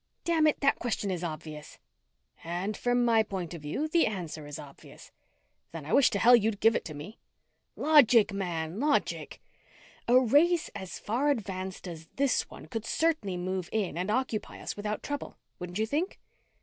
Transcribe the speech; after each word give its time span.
"Damnit, 0.25 0.61
that 0.61 0.79
question 0.79 1.11
is 1.11 1.23
obvious." 1.23 1.77
"And 2.43 2.75
from 2.75 3.05
my 3.05 3.21
point 3.21 3.53
of 3.53 3.61
view, 3.61 3.87
the 3.87 4.07
answer 4.07 4.47
is 4.47 4.57
obvious." 4.57 5.11
"Then 5.71 5.85
I 5.85 5.93
wish 5.93 6.09
to 6.09 6.17
hell 6.17 6.35
you'd 6.35 6.59
give 6.59 6.75
it 6.75 6.83
to 6.85 6.95
me." 6.95 7.19
"Logic, 7.75 8.33
man, 8.33 8.79
logic! 8.79 9.43
A 10.07 10.19
race 10.19 10.69
as 10.73 10.97
far 10.97 11.29
advanced 11.29 11.87
as 11.87 12.07
this 12.15 12.49
one 12.49 12.65
could 12.65 12.87
certainly 12.87 13.37
move 13.37 13.69
in 13.71 13.95
and 13.95 14.09
occupy 14.09 14.59
us 14.59 14.75
without 14.75 15.03
trouble. 15.03 15.37
Wouldn't 15.59 15.77
you 15.77 15.85
think?" 15.85 16.19